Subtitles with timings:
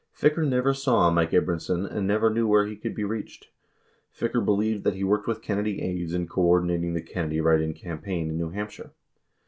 [0.13, 3.49] 63 Ficker never saw Mike Abramson and never knew where he could be reached.
[4.11, 7.75] Ficker believed that he worked with Kennedy aides in co ordinating the Kennedy write in
[7.75, 8.93] campaign in New Hampshire.